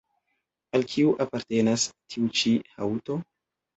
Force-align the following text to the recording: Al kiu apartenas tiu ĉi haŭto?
Al 0.77 0.85
kiu 0.93 1.11
apartenas 1.27 1.85
tiu 2.15 2.33
ĉi 2.41 2.57
haŭto? 2.79 3.19